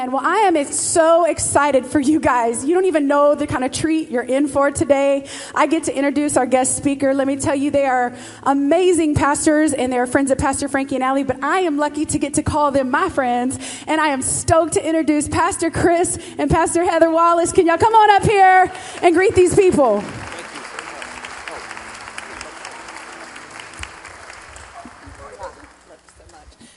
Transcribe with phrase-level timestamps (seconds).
[0.00, 0.12] Amen.
[0.12, 2.64] Well, I am so excited for you guys.
[2.64, 5.28] You don't even know the kind of treat you're in for today.
[5.54, 7.12] I get to introduce our guest speaker.
[7.12, 11.04] Let me tell you, they are amazing pastors and they're friends of Pastor Frankie and
[11.04, 13.58] Allie, but I am lucky to get to call them my friends.
[13.86, 17.52] And I am stoked to introduce Pastor Chris and Pastor Heather Wallace.
[17.52, 20.02] Can y'all come on up here and greet these people?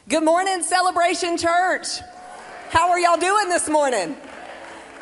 [0.10, 1.88] Good morning, Celebration Church.
[2.74, 4.18] How are y'all doing this morning?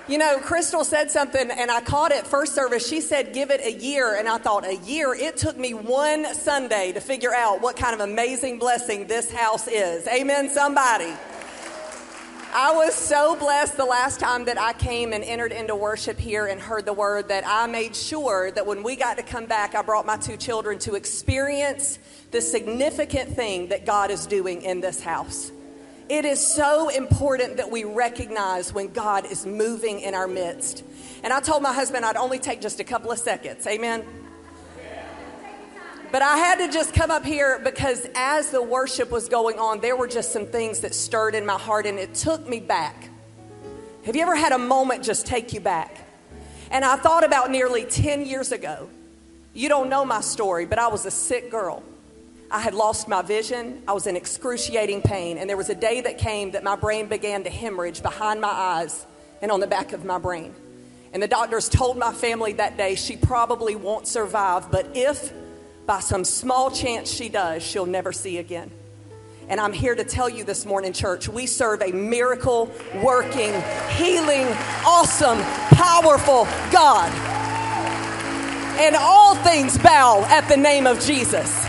[0.10, 2.86] You know, Crystal said something and I caught it first service.
[2.86, 4.18] She said, give it a year.
[4.20, 5.14] And I thought, a year?
[5.14, 9.70] It took me one Sunday to figure out what kind of amazing blessing this house
[9.70, 10.06] is.
[10.10, 11.14] Amen, somebody.
[12.54, 16.48] I was so blessed the last time that I came and entered into worship here
[16.48, 19.76] and heard the word that I made sure that when we got to come back,
[19.76, 22.00] I brought my two children to experience
[22.32, 25.54] the significant thing that God is doing in this house.
[26.10, 30.84] It is so important that we recognize when God is moving in our midst.
[31.24, 33.66] And I told my husband I'd only take just a couple of seconds.
[33.68, 34.06] Amen.
[36.12, 39.80] But I had to just come up here because as the worship was going on,
[39.80, 43.10] there were just some things that stirred in my heart and it took me back.
[44.06, 46.06] Have you ever had a moment just take you back?
[46.70, 48.90] And I thought about nearly 10 years ago.
[49.54, 51.84] You don't know my story, but I was a sick girl.
[52.52, 53.82] I had lost my vision.
[53.88, 55.38] I was in excruciating pain.
[55.38, 58.50] And there was a day that came that my brain began to hemorrhage behind my
[58.50, 59.06] eyes
[59.42, 60.54] and on the back of my brain.
[61.14, 65.34] And the doctors told my family that day she probably won't survive, but if
[65.86, 68.70] by some small chance she does, she'll never see again.
[69.50, 72.72] And I'm here to tell you this morning, church, we serve a miracle
[73.02, 73.54] working,
[73.98, 74.48] healing,
[74.86, 77.31] awesome, powerful God.
[78.82, 81.66] And all things bow at the name of Jesus.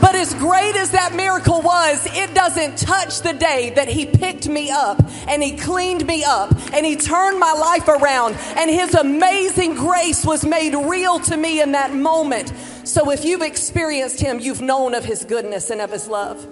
[0.00, 4.48] But as great as that miracle was, it doesn't touch the day that He picked
[4.48, 8.94] me up and He cleaned me up and He turned my life around and His
[8.94, 12.52] amazing grace was made real to me in that moment.
[12.82, 16.44] So if you've experienced Him, you've known of His goodness and of His love.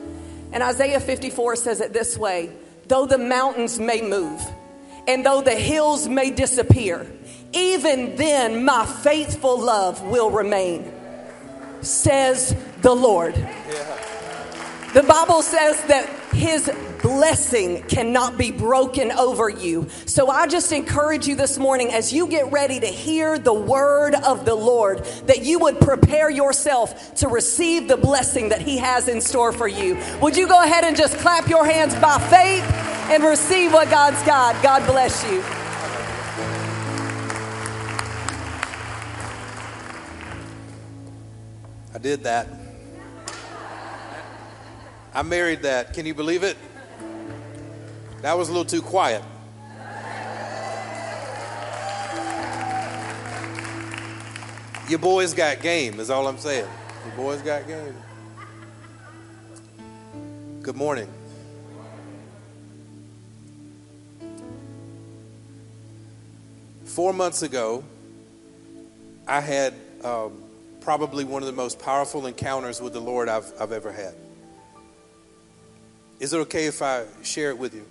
[0.52, 2.50] And Isaiah 54 says it this way
[2.86, 4.40] though the mountains may move
[5.08, 7.04] and though the hills may disappear,
[7.52, 10.92] even then my faithful love will remain
[11.82, 13.34] says the Lord.
[14.92, 19.88] The Bible says that his blessing cannot be broken over you.
[20.04, 24.14] So I just encourage you this morning as you get ready to hear the word
[24.14, 29.08] of the Lord that you would prepare yourself to receive the blessing that he has
[29.08, 29.96] in store for you.
[30.20, 32.64] Would you go ahead and just clap your hands by faith
[33.10, 34.60] and receive what God's got?
[34.62, 35.59] God bless you.
[42.00, 42.48] Did that.
[45.12, 45.92] I married that.
[45.92, 46.56] Can you believe it?
[48.22, 49.22] That was a little too quiet.
[54.88, 56.66] Your boys got game, is all I'm saying.
[57.06, 57.94] Your boys got game.
[60.62, 61.08] Good morning.
[66.84, 67.84] Four months ago,
[69.26, 70.42] I had um,
[70.80, 74.14] probably one of the most powerful encounters with the Lord I've, I've ever had.
[76.18, 77.86] Is it okay if I share it with you?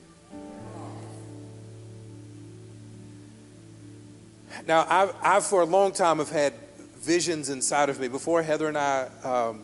[4.67, 6.53] Now, I've, I've for a long time have had
[6.97, 8.07] visions inside of me.
[8.07, 9.63] Before Heather and I um,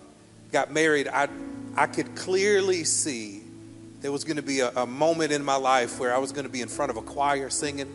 [0.52, 1.28] got married, I,
[1.76, 3.44] I could clearly see
[4.02, 6.46] there was going to be a, a moment in my life where I was going
[6.46, 7.92] to be in front of a choir singing,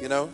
[0.00, 0.30] you know?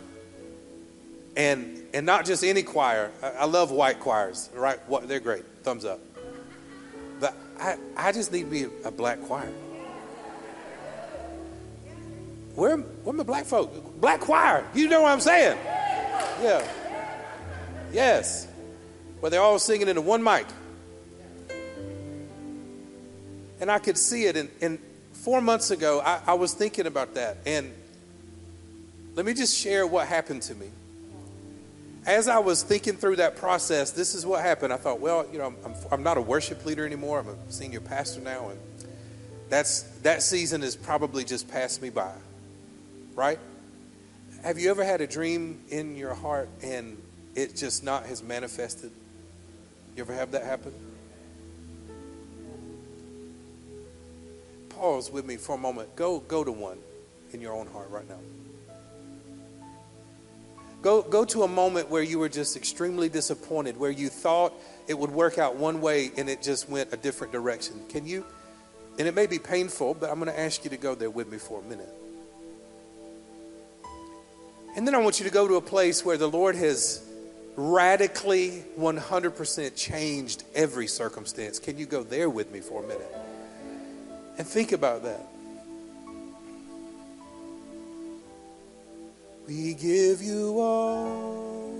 [1.35, 3.09] And and not just any choir.
[3.23, 4.77] I, I love white choirs, right?
[4.89, 5.45] What, they're great.
[5.63, 6.01] Thumbs up.
[7.21, 9.49] But I, I just need to be a, a black choir.
[12.55, 13.99] Where, where my black folk?
[14.01, 14.65] Black choir.
[14.73, 15.57] You know what I'm saying?
[16.41, 16.67] Yeah.
[17.93, 18.47] Yes.
[19.21, 20.45] Where they're all singing into one mic.
[23.61, 24.35] And I could see it.
[24.35, 24.79] And, and
[25.13, 27.37] four months ago, I, I was thinking about that.
[27.45, 27.73] And
[29.15, 30.67] let me just share what happened to me
[32.05, 34.71] as I was thinking through that process, this is what happened.
[34.71, 37.19] I thought, well, you know, I'm, I'm not a worship leader anymore.
[37.19, 38.59] I'm a senior pastor now, and
[39.49, 42.13] that's that season has probably just passed me by,
[43.15, 43.39] right?
[44.43, 47.01] Have you ever had a dream in your heart and
[47.33, 48.91] it just not has manifested?
[49.95, 50.73] You ever have that happen?
[54.69, 55.95] Pause with me for a moment.
[55.95, 56.77] Go go to one
[57.31, 58.19] in your own heart right now.
[60.85, 64.53] Go, go to a moment where you were just extremely disappointed, where you thought
[64.87, 67.81] it would work out one way and it just went a different direction.
[67.89, 68.23] Can you?
[68.99, 71.31] And it may be painful, but I'm going to ask you to go there with
[71.31, 71.91] me for a minute.
[74.75, 77.03] And then I want you to go to a place where the Lord has
[77.55, 81.57] radically 100% changed every circumstance.
[81.57, 83.11] Can you go there with me for a minute?
[84.37, 85.34] And think about that.
[89.47, 91.71] We give you all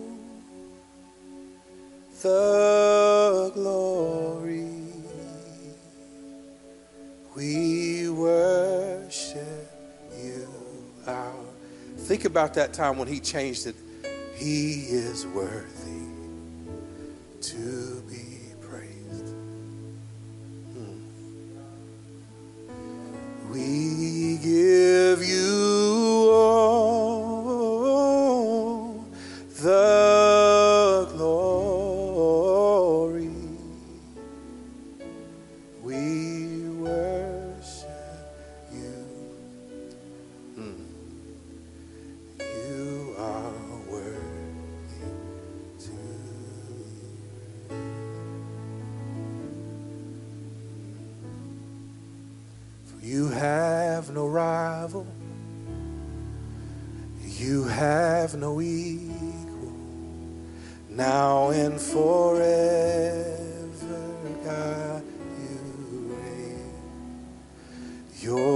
[2.22, 4.70] the glory.
[7.36, 9.72] We worship
[10.16, 10.48] you.
[11.08, 11.34] Our.
[11.98, 13.76] Think about that time when he changed it.
[14.36, 16.06] He is worthy
[17.42, 19.30] to be praised.
[20.74, 21.02] Hmm.
[23.52, 25.55] We give you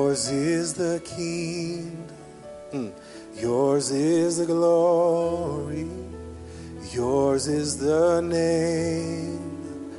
[0.10, 2.08] Yours is the kingdom.
[2.72, 2.92] Mm.
[3.36, 5.88] Yours is the glory.
[6.92, 9.94] Yours is the name.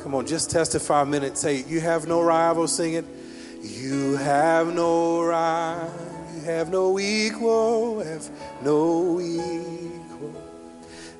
[0.00, 1.36] Come on, just testify a minute.
[1.36, 2.68] Say, You have no rival.
[2.68, 3.04] Sing it.
[3.60, 5.92] You have no rival.
[6.36, 8.04] You have no equal.
[8.04, 8.30] Have
[8.62, 10.32] no equal.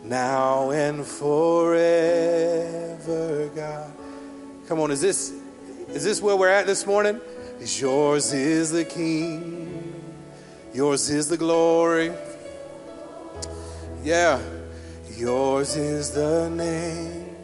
[0.05, 1.81] Now and forever,
[3.57, 3.93] God.
[4.69, 5.33] Come on, is this
[5.89, 7.21] is this where we're at this morning?
[7.61, 9.95] Is yours is the king.
[10.75, 12.13] Yours is the glory.
[14.05, 14.41] Yeah.
[15.17, 17.35] Yours is the name.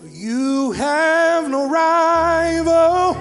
[0.00, 3.16] For you have no rival.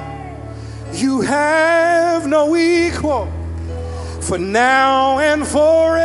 [0.93, 3.27] You have no equal.
[4.21, 6.00] For now and forever,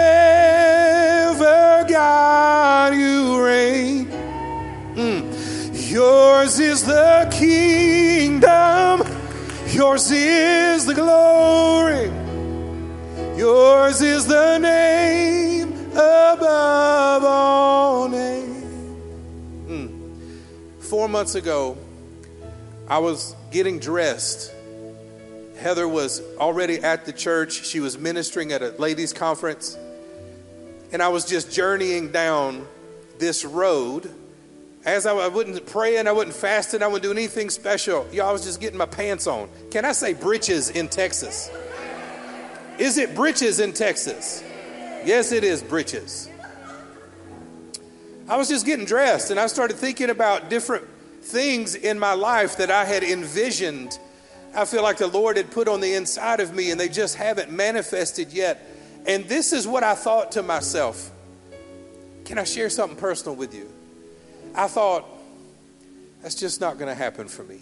[1.89, 3.22] God, you.
[5.93, 9.03] Yours is the kingdom.
[9.67, 12.07] Yours is the glory.
[13.37, 18.97] Yours is the name above all names.
[19.69, 20.17] Mm.
[20.79, 21.77] Four months ago,
[22.89, 24.51] I was getting dressed.
[25.59, 27.67] Heather was already at the church.
[27.67, 29.77] She was ministering at a ladies' conference.
[30.91, 32.67] And I was just journeying down
[33.19, 34.11] this road.
[34.85, 38.07] As I, I wasn't praying, I wasn't fasting, I wasn't doing anything special.
[38.13, 39.49] Y'all, I was just getting my pants on.
[39.71, 41.51] Can I say britches in Texas?
[42.79, 44.43] Is it britches in Texas?
[45.05, 46.29] Yes, it is britches.
[48.29, 50.85] I was just getting dressed and I started thinking about different
[51.21, 53.99] things in my life that I had envisioned.
[54.55, 57.17] I feel like the Lord had put on the inside of me and they just
[57.17, 58.69] haven't manifested yet.
[59.07, 61.11] And this is what I thought to myself.
[62.25, 63.73] Can I share something personal with you?
[64.55, 65.07] I thought,
[66.23, 67.61] that's just not going to happen for me.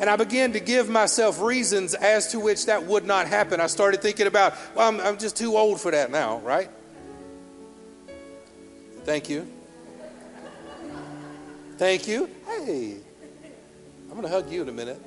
[0.00, 3.60] And I began to give myself reasons as to which that would not happen.
[3.60, 6.70] I started thinking about, well, I'm, I'm just too old for that now, right?
[9.04, 9.48] Thank you.
[11.78, 12.28] Thank you.
[12.46, 12.96] Hey,
[14.08, 15.00] I'm going to hug you in a minute.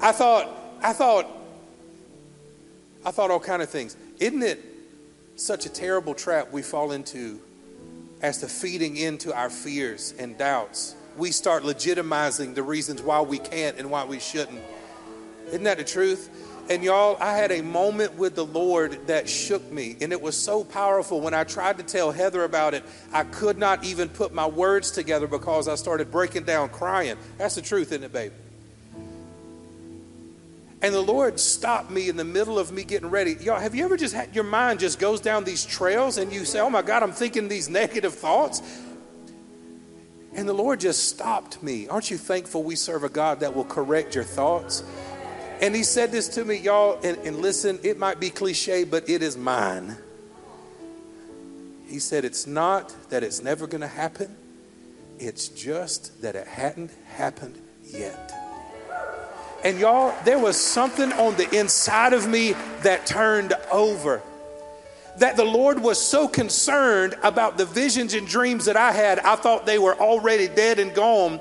[0.00, 0.48] I thought,
[0.82, 1.26] I thought,
[3.04, 3.96] I thought all kind of things.
[4.18, 4.64] Isn't it
[5.36, 7.40] such a terrible trap we fall into
[8.22, 10.94] as to feeding into our fears and doubts?
[11.16, 14.62] We start legitimizing the reasons why we can't and why we shouldn't.
[15.48, 16.30] Isn't that the truth?
[16.68, 20.36] And y'all, I had a moment with the Lord that shook me, and it was
[20.36, 21.20] so powerful.
[21.20, 22.82] When I tried to tell Heather about it,
[23.12, 27.16] I could not even put my words together because I started breaking down crying.
[27.38, 28.32] That's the truth, isn't it, babe?
[30.82, 33.36] And the Lord stopped me in the middle of me getting ready.
[33.40, 36.44] Y'all, have you ever just had your mind just goes down these trails and you
[36.44, 38.62] say, Oh my God, I'm thinking these negative thoughts?
[40.34, 41.88] And the Lord just stopped me.
[41.88, 44.84] Aren't you thankful we serve a God that will correct your thoughts?
[45.62, 49.08] And He said this to me, y'all, and, and listen, it might be cliche, but
[49.08, 49.96] it is mine.
[51.86, 54.36] He said, It's not that it's never going to happen,
[55.18, 58.35] it's just that it hadn't happened yet.
[59.66, 64.22] And y'all, there was something on the inside of me that turned over.
[65.18, 69.34] That the Lord was so concerned about the visions and dreams that I had, I
[69.34, 71.40] thought they were already dead and gone.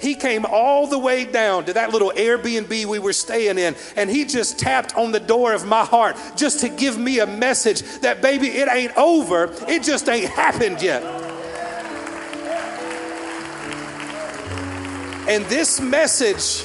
[0.00, 4.10] He came all the way down to that little Airbnb we were staying in, and
[4.10, 7.82] he just tapped on the door of my heart just to give me a message
[8.00, 9.48] that, baby, it ain't over.
[9.68, 11.04] It just ain't happened yet.
[15.28, 16.64] And this message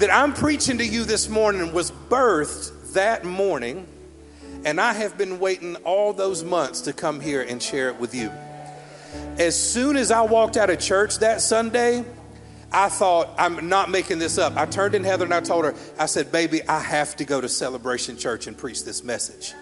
[0.00, 3.86] that I'm preaching to you this morning was birthed that morning,
[4.64, 8.14] and I have been waiting all those months to come here and share it with
[8.14, 8.30] you.
[9.38, 12.04] As soon as I walked out of church that Sunday,
[12.72, 14.56] I thought, I'm not making this up.
[14.56, 17.40] I turned in Heather and I told her, I said, baby, I have to go
[17.40, 19.54] to Celebration Church and preach this message.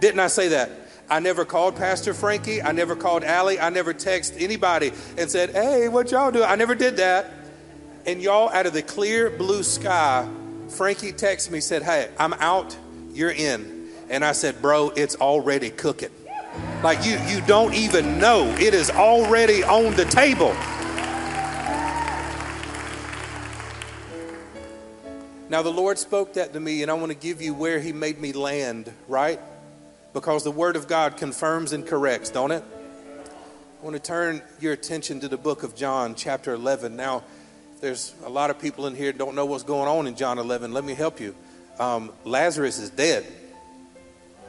[0.00, 0.70] Didn't I say that?
[1.08, 2.60] I never called Pastor Frankie.
[2.60, 3.58] I never called Allie.
[3.58, 6.44] I never texted anybody and said, hey, what y'all do?
[6.44, 7.37] I never did that.
[8.08, 10.26] And y'all, out of the clear blue sky,
[10.70, 12.74] Frankie texted me, said, hey, I'm out.
[13.12, 13.90] You're in.
[14.08, 16.08] And I said, bro, it's already cooking.
[16.82, 18.46] Like you, you don't even know.
[18.58, 20.54] It is already on the table.
[25.50, 27.92] Now, the Lord spoke that to me, and I want to give you where He
[27.92, 29.38] made me land, right?
[30.14, 32.64] Because the Word of God confirms and corrects, don't it?
[32.64, 36.96] I want to turn your attention to the book of John, chapter 11.
[36.96, 37.22] Now,
[37.80, 40.72] there's a lot of people in here don't know what's going on in John 11.
[40.72, 41.34] Let me help you.
[41.78, 43.24] Um, Lazarus is dead.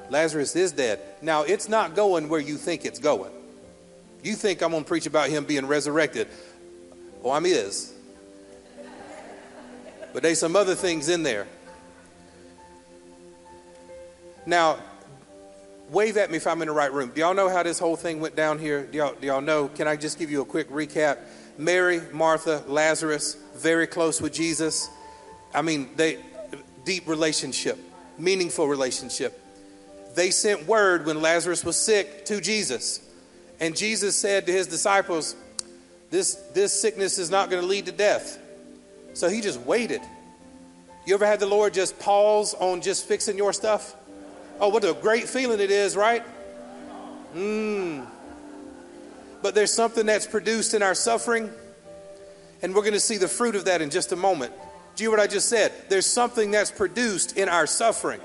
[0.09, 0.99] Lazarus is dead.
[1.21, 3.31] Now, it's not going where you think it's going.
[4.23, 6.27] You think I'm going to preach about him being resurrected.
[7.23, 7.93] Oh, I'm is.
[10.11, 11.47] But there's some other things in there.
[14.45, 14.79] Now,
[15.91, 17.11] wave at me if I'm in the right room.
[17.13, 18.85] Do y'all know how this whole thing went down here?
[18.85, 19.67] Do y'all, do y'all know?
[19.67, 21.19] Can I just give you a quick recap?
[21.59, 24.89] Mary, Martha, Lazarus, very close with Jesus.
[25.53, 26.17] I mean, they
[26.85, 27.77] deep relationship,
[28.17, 29.39] meaningful relationship.
[30.15, 33.01] They sent word when Lazarus was sick to Jesus.
[33.59, 35.35] And Jesus said to his disciples,
[36.09, 38.39] This, this sickness is not going to lead to death.
[39.13, 40.01] So he just waited.
[41.05, 43.95] You ever had the Lord just pause on just fixing your stuff?
[44.61, 46.23] Oh, what a great feeling it is, right?
[47.35, 48.07] Mmm.
[49.41, 51.49] But there's something that's produced in our suffering,
[52.61, 54.53] and we're going to see the fruit of that in just a moment.
[54.95, 55.71] Do you hear what I just said?
[55.87, 58.19] There's something that's produced in our suffering.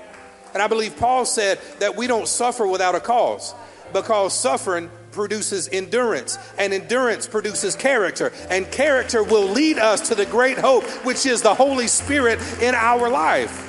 [0.53, 3.53] And I believe Paul said that we don't suffer without a cause
[3.93, 10.25] because suffering produces endurance, and endurance produces character, and character will lead us to the
[10.25, 13.64] great hope, which is the Holy Spirit in our life.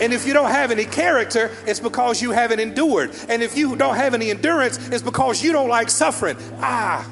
[0.00, 3.14] And if you don't have any character, it's because you haven't endured.
[3.28, 6.36] And if you don't have any endurance, it's because you don't like suffering.
[6.58, 7.08] Ah,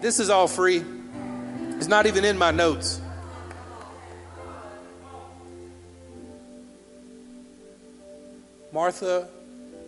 [0.00, 0.84] this is all free.
[1.76, 3.00] It's not even in my notes.
[8.72, 9.28] Martha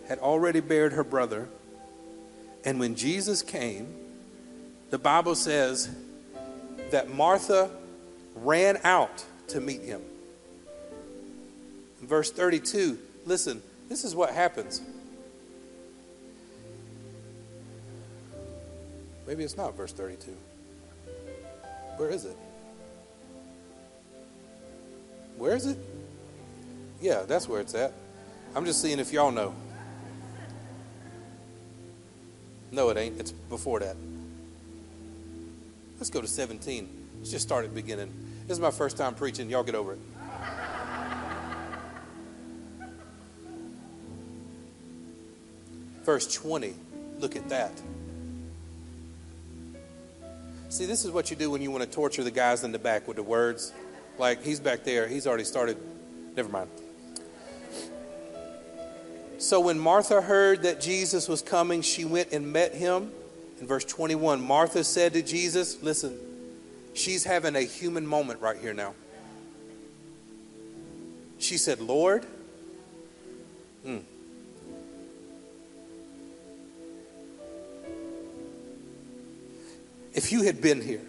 [0.09, 1.49] had already buried her brother.
[2.65, 3.93] And when Jesus came,
[4.91, 5.91] the Bible says
[6.91, 7.71] that Martha
[8.37, 10.03] ran out to meet him.
[12.07, 14.81] Verse 32, listen, this is what happens.
[19.27, 20.37] Maybe it's not verse 32.
[21.97, 22.37] Where is it?
[25.37, 25.79] Where is it?
[27.01, 27.93] Yeah, that's where it's at.
[28.55, 29.55] I'm just seeing if y'all know.
[32.71, 33.21] No, it ain't.
[33.21, 33.97] It's before that.
[35.97, 36.89] Let's go to 17.
[37.19, 38.13] Let's just start at the beginning.
[38.47, 39.51] This is my first time preaching.
[39.51, 39.99] Y'all get over it.
[46.07, 46.73] Verse 20.
[47.19, 47.73] Look at that.
[50.69, 52.79] See, this is what you do when you want to torture the guys in the
[52.79, 53.73] back with the words.
[54.17, 55.09] Like, he's back there.
[55.09, 55.77] He's already started.
[56.37, 56.71] Never mind.
[59.39, 63.11] So when Martha heard that Jesus was coming, she went and met him.
[63.61, 66.17] In verse 21, Martha said to Jesus, Listen,
[66.95, 68.95] she's having a human moment right here now.
[71.39, 72.25] She said, Lord,
[73.85, 73.99] hmm.
[80.16, 81.02] If you had been here,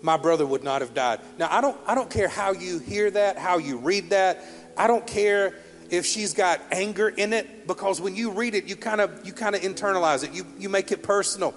[0.00, 1.20] my brother would not have died.
[1.38, 4.42] Now I don't I don't care how you hear that, how you read that.
[4.76, 5.54] I don't care
[5.90, 9.32] if she's got anger in it because when you read it you kind of you
[9.32, 10.32] kind of internalize it.
[10.32, 11.54] You you make it personal.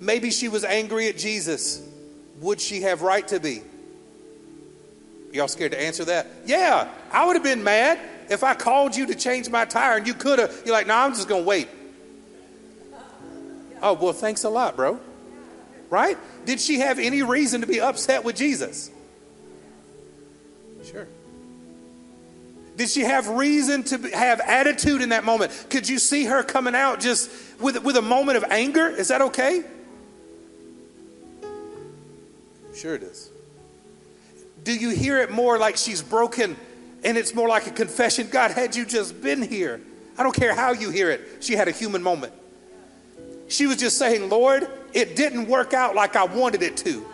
[0.00, 1.86] Maybe she was angry at jesus.
[2.40, 3.62] Would she have right to be?
[5.32, 6.26] Y'all scared to answer that?
[6.46, 7.98] Yeah i would have been mad
[8.28, 10.94] if i called you to change my tire and you could have you're like no
[10.94, 11.68] nah, i'm just gonna wait
[13.82, 14.98] oh well thanks a lot bro
[15.88, 18.90] right did she have any reason to be upset with jesus
[20.84, 21.06] sure
[22.80, 25.52] did she have reason to have attitude in that moment?
[25.68, 28.88] Could you see her coming out just with, with a moment of anger?
[28.88, 29.62] Is that okay?
[32.74, 33.28] Sure it is.
[34.64, 36.56] Do you hear it more like she's broken
[37.04, 38.28] and it's more like a confession?
[38.30, 39.82] God, had you just been here,
[40.16, 42.32] I don't care how you hear it, she had a human moment.
[43.50, 47.04] She was just saying, Lord, it didn't work out like I wanted it to.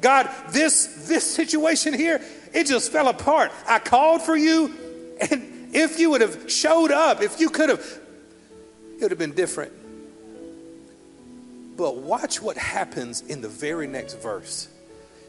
[0.00, 2.20] God, this this situation here,
[2.54, 3.52] it just fell apart.
[3.66, 4.74] I called for you,
[5.20, 7.80] and if you would have showed up, if you could have,
[8.96, 9.72] it would have been different.
[11.76, 14.68] But watch what happens in the very next verse.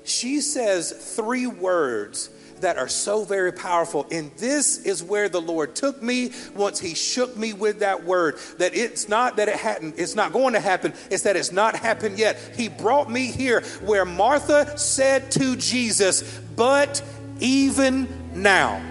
[0.06, 2.30] She says three words
[2.62, 4.06] that are so very powerful.
[4.12, 8.38] And this is where the Lord took me once He shook me with that word.
[8.58, 11.76] That it's not that it hadn't, it's not going to happen, it's that it's not
[11.76, 12.38] happened yet.
[12.56, 17.02] He brought me here where Martha said to Jesus, But
[17.40, 18.82] even now.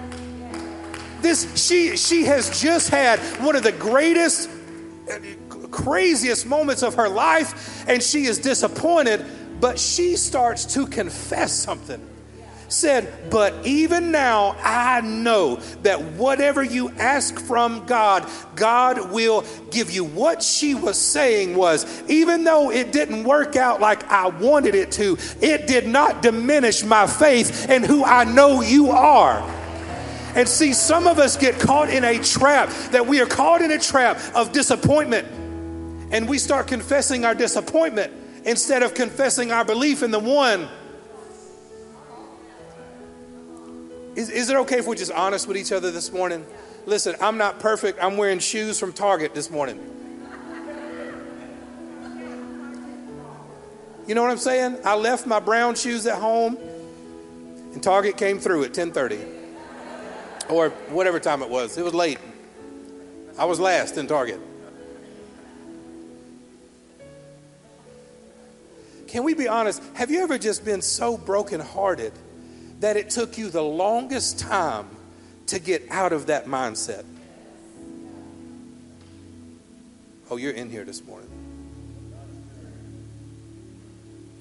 [1.20, 4.48] This she she has just had one of the greatest
[5.70, 9.24] craziest moments of her life and she is disappointed
[9.60, 12.07] but she starts to confess something
[12.68, 19.90] said, But even now I know that whatever you ask from God, God will give
[19.90, 20.04] you.
[20.04, 24.92] What she was saying was, even though it didn't work out like I wanted it
[24.92, 29.40] to, it did not diminish my faith in who I know you are.
[30.34, 33.72] And see, some of us get caught in a trap that we are caught in
[33.72, 35.26] a trap of disappointment.
[36.10, 38.12] And we start confessing our disappointment
[38.44, 40.68] instead of confessing our belief in the one
[44.18, 46.44] Is, is it okay if we're just honest with each other this morning?
[46.86, 48.02] Listen, I'm not perfect.
[48.02, 49.78] I'm wearing shoes from Target this morning.
[54.08, 54.78] You know what I'm saying?
[54.84, 56.58] I left my brown shoes at home
[57.72, 59.24] and Target came through at 10:30
[60.50, 61.78] or whatever time it was.
[61.78, 62.18] It was late.
[63.38, 64.40] I was last in Target.
[69.06, 69.80] Can we be honest?
[69.94, 72.12] Have you ever just been so brokenhearted
[72.80, 74.86] that it took you the longest time
[75.46, 77.04] to get out of that mindset.
[80.30, 81.30] Oh, you're in here this morning.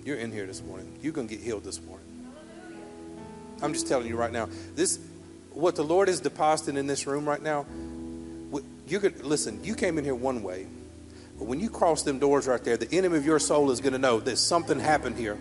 [0.03, 0.97] You're in here this morning.
[1.01, 2.05] You're going to get healed this morning.
[3.61, 4.49] I'm just telling you right now.
[4.75, 4.99] This,
[5.51, 7.65] what the Lord is depositing in this room right now.
[8.87, 9.63] You could listen.
[9.63, 10.65] You came in here one way,
[11.37, 13.91] but when you cross them doors right there, the enemy of your soul is going
[13.91, 15.37] to know that something happened here.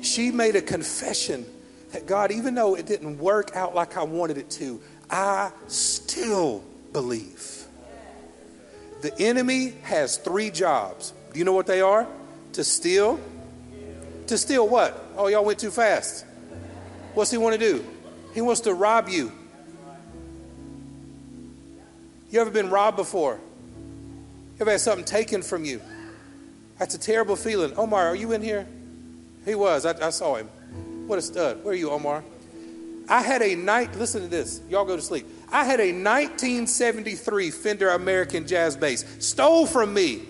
[0.00, 1.44] She made a confession
[1.92, 6.64] that God, even though it didn't work out like I wanted it to, I still
[6.92, 7.64] believe.
[9.02, 11.12] The enemy has three jobs.
[11.32, 12.06] Do you know what they are?
[12.54, 13.20] To steal.
[14.28, 15.04] To steal what?
[15.16, 16.24] Oh, y'all went too fast.
[17.14, 17.84] What's he want to do?
[18.32, 19.32] He wants to rob you.
[22.30, 23.34] You ever been robbed before?
[23.34, 25.82] You ever had something taken from you?
[26.78, 27.76] That's a terrible feeling.
[27.76, 28.66] Omar, are you in here?
[29.44, 29.84] He was.
[29.84, 30.48] I, I saw him.
[31.06, 31.64] What a stud.
[31.64, 32.24] Where are you, Omar?
[33.08, 34.60] I had a night, listen to this.
[34.68, 35.26] Y'all go to sleep.
[35.50, 40.22] I had a 1973 Fender American jazz bass, stole from me,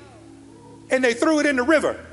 [0.91, 2.05] and they threw it in the river.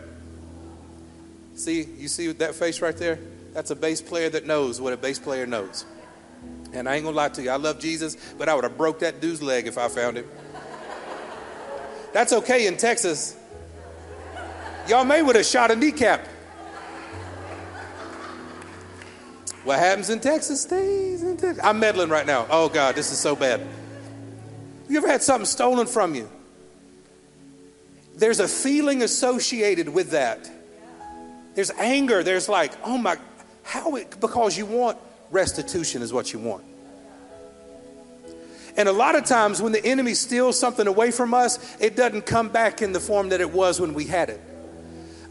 [1.56, 3.19] See, you see that face right there?
[3.54, 5.86] That's a bass player that knows what a bass player knows.
[6.72, 9.00] And I ain't gonna lie to you, I love Jesus, but I would have broke
[9.00, 10.26] that dude's leg if I found him.
[12.13, 13.36] That's okay in Texas.
[14.88, 16.28] Y'all may would have shot a kneecap.
[19.69, 21.63] What happens in Texas stays in Texas.
[21.63, 22.47] I'm meddling right now.
[22.49, 23.62] Oh, God, this is so bad.
[24.89, 26.27] You ever had something stolen from you?
[28.15, 30.49] There's a feeling associated with that.
[31.53, 32.23] There's anger.
[32.23, 33.17] There's like, oh my,
[33.62, 34.97] how it, because you want
[35.29, 36.63] restitution is what you want.
[38.75, 42.25] And a lot of times when the enemy steals something away from us, it doesn't
[42.25, 44.41] come back in the form that it was when we had it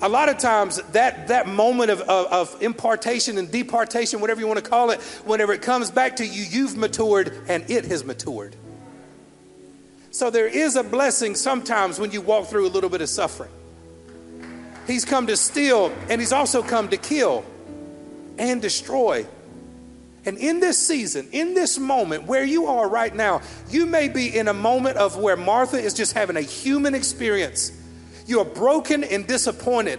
[0.00, 4.46] a lot of times that, that moment of, of, of, impartation and departation, whatever you
[4.46, 8.04] want to call it, whenever it comes back to you, you've matured and it has
[8.04, 8.54] matured.
[10.10, 13.50] So there is a blessing sometimes when you walk through a little bit of suffering.
[14.86, 17.44] He's come to steal and he's also come to kill
[18.38, 19.26] and destroy.
[20.24, 24.36] And in this season, in this moment where you are right now, you may be
[24.36, 27.72] in a moment of where Martha is just having a human experience
[28.28, 29.98] you are broken and disappointed.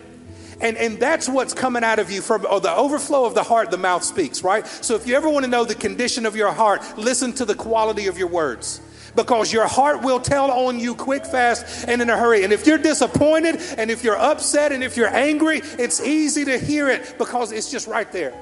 [0.61, 3.71] And, and that's what's coming out of you from oh, the overflow of the heart,
[3.71, 4.67] the mouth speaks, right?
[4.67, 7.55] So if you ever want to know the condition of your heart, listen to the
[7.55, 8.81] quality of your words
[9.15, 12.43] because your heart will tell on you quick, fast, and in a hurry.
[12.43, 16.59] And if you're disappointed, and if you're upset, and if you're angry, it's easy to
[16.59, 18.33] hear it because it's just right there.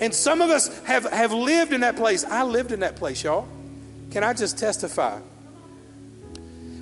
[0.00, 2.24] And some of us have, have lived in that place.
[2.24, 3.48] I lived in that place, y'all.
[4.10, 5.20] Can I just testify?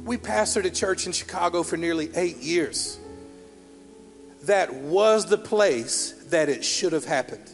[0.05, 2.99] We pastored a church in Chicago for nearly eight years.
[4.45, 7.49] that was the place that it should have happened.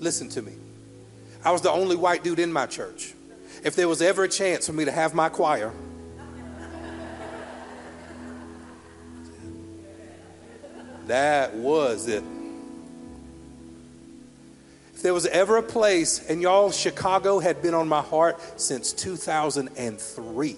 [0.00, 0.52] Listen to me.
[1.44, 3.14] I was the only white dude in my church.
[3.62, 5.72] If there was ever a chance for me to have my choir,
[11.06, 12.24] that was it.
[14.94, 18.92] If there was ever a place, and y'all, Chicago had been on my heart since
[18.92, 20.56] 2003.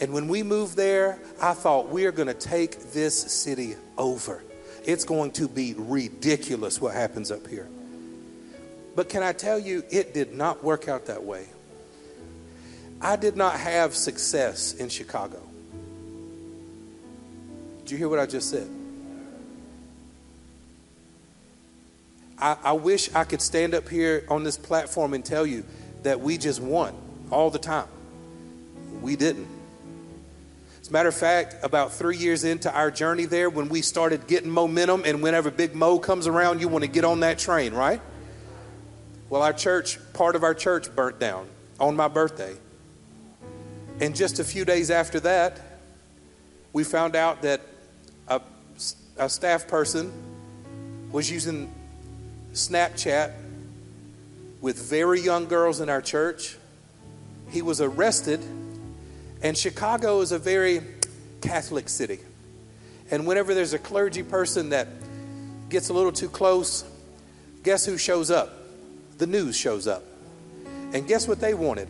[0.00, 4.42] And when we moved there, I thought we are going to take this city over.
[4.84, 7.68] It's going to be ridiculous what happens up here.
[8.96, 11.46] But can I tell you, it did not work out that way.
[13.00, 15.40] I did not have success in Chicago.
[17.80, 18.68] Did you hear what I just said?
[22.38, 25.64] I, I wish I could stand up here on this platform and tell you
[26.04, 26.94] that we just won
[27.30, 27.88] all the time.
[29.02, 29.59] We didn't.
[30.90, 35.04] Matter of fact, about three years into our journey there, when we started getting momentum,
[35.06, 38.00] and whenever Big Mo comes around, you want to get on that train, right?
[39.28, 41.46] Well, our church, part of our church burnt down
[41.78, 42.56] on my birthday.
[44.00, 45.60] And just a few days after that,
[46.72, 47.60] we found out that
[48.26, 48.40] a,
[49.16, 50.12] a staff person
[51.12, 51.72] was using
[52.52, 53.32] Snapchat
[54.60, 56.56] with very young girls in our church.
[57.50, 58.40] He was arrested,
[59.42, 60.82] and Chicago is a very
[61.40, 62.18] Catholic city.
[63.10, 64.88] And whenever there's a clergy person that
[65.68, 66.84] gets a little too close,
[67.62, 68.52] guess who shows up?
[69.18, 70.04] The news shows up.
[70.92, 71.88] And guess what they wanted?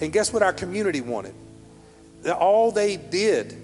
[0.00, 1.34] And guess what our community wanted?
[2.30, 3.56] All they did,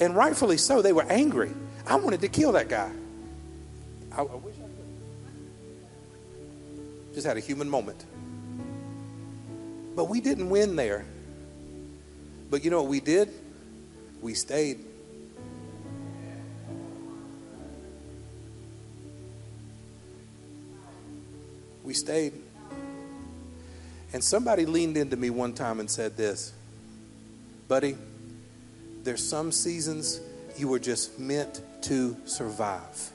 [0.00, 1.52] and rightfully so, they were angry.
[1.86, 2.90] I wanted to kill that guy.
[4.12, 4.62] I, I wish I
[6.74, 7.14] could.
[7.14, 8.04] just had a human moment.
[9.94, 11.04] But we didn't win there.
[12.50, 13.30] But you know what we did?
[14.20, 14.84] We stayed.
[21.84, 22.34] We stayed.
[24.12, 26.52] And somebody leaned into me one time and said this
[27.68, 27.96] Buddy,
[29.04, 30.20] there's some seasons
[30.58, 33.12] you were just meant to survive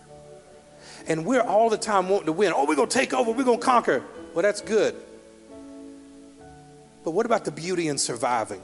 [1.08, 2.54] and we're all the time wanting to win.
[2.56, 4.04] Oh, we're going to take over, we're going to conquer.
[4.34, 4.96] Well, that's good.
[7.04, 8.62] But what about the beauty in surviving?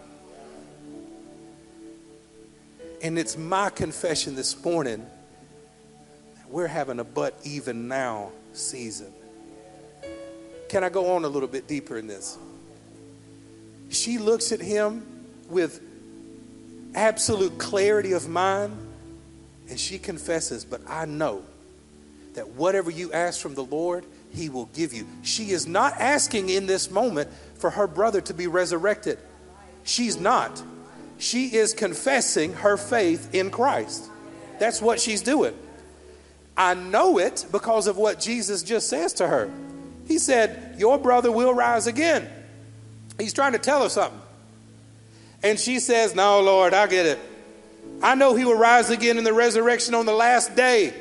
[3.02, 5.06] And it's my confession this morning
[6.50, 9.12] we're having a but even now season.
[10.70, 12.38] Can I go on a little bit deeper in this?
[13.90, 15.06] She looks at him
[15.50, 15.82] with
[16.94, 18.78] absolute clarity of mind
[19.70, 21.44] and she confesses, But I know
[22.34, 25.08] that whatever you ask from the Lord, He will give you.
[25.24, 29.18] She is not asking in this moment for her brother to be resurrected.
[29.84, 30.62] She's not.
[31.22, 34.10] She is confessing her faith in Christ.
[34.58, 35.54] That's what she's doing.
[36.58, 39.52] I know it because of what Jesus just says to her.
[40.08, 42.28] He said, Your brother will rise again.
[43.20, 44.20] He's trying to tell her something.
[45.44, 47.20] And she says, No, Lord, I get it.
[48.02, 50.92] I know he will rise again in the resurrection on the last day.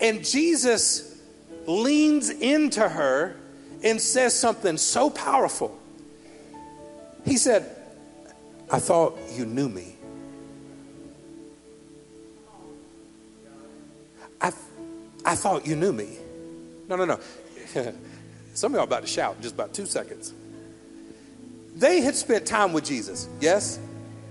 [0.00, 1.20] And Jesus
[1.66, 3.36] leans into her
[3.82, 5.78] and says something so powerful.
[7.26, 7.73] He said,
[8.70, 9.96] I thought you knew me.
[14.40, 14.52] I,
[15.24, 16.18] I thought you knew me.
[16.88, 17.20] No, no, no.
[18.54, 20.32] Some of y'all about to shout in just about two seconds.
[21.74, 23.78] They had spent time with Jesus, yes?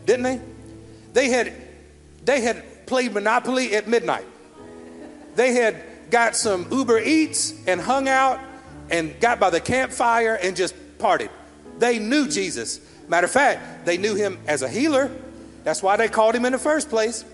[0.05, 0.41] Didn't they?
[1.13, 1.53] They had
[2.25, 4.25] they had played Monopoly at midnight.
[5.35, 8.39] They had got some Uber Eats and hung out
[8.89, 11.29] and got by the campfire and just partied.
[11.79, 12.79] They knew Jesus.
[13.07, 15.11] Matter of fact, they knew him as a healer.
[15.63, 17.25] That's why they called him in the first place.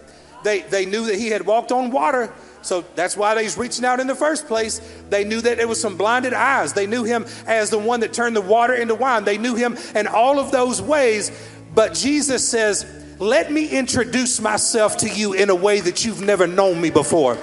[0.44, 2.32] They, they knew that he had walked on water.
[2.62, 4.80] So that's why they was reaching out in the first place.
[5.10, 6.74] They knew that it was some blinded eyes.
[6.74, 9.24] They knew him as the one that turned the water into wine.
[9.24, 11.32] They knew him in all of those ways.
[11.74, 12.86] But Jesus says,
[13.20, 17.38] Let me introduce myself to you in a way that you've never known me before.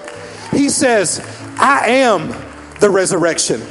[0.53, 1.21] He says,
[1.59, 2.29] I am
[2.81, 3.63] the resurrection.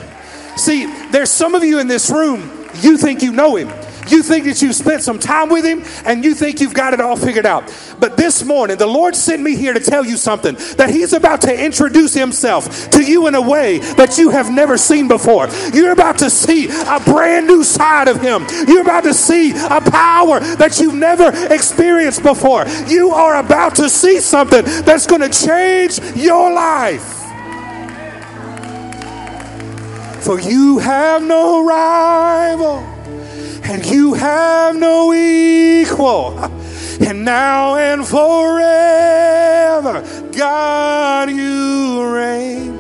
[0.58, 3.70] See, there's some of you in this room, you think you know him.
[4.08, 7.02] You think that you've spent some time with him and you think you've got it
[7.02, 7.74] all figured out.
[8.00, 11.42] But this morning, the Lord sent me here to tell you something that he's about
[11.42, 15.48] to introduce himself to you in a way that you have never seen before.
[15.74, 18.46] You're about to see a brand new side of him.
[18.68, 22.66] You're about to see a power that you've never experienced before.
[22.88, 27.12] You are about to see something that's going to change your life.
[30.24, 32.95] For you have no rival
[33.68, 40.04] and you have no equal, and now and forever.
[40.32, 42.78] God, you reign.